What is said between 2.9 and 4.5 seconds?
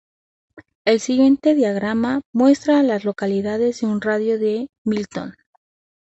localidades en un radio de